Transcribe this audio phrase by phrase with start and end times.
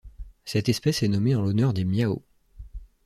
[0.45, 2.23] Cette espèce est nommée en l'honneur des Miao.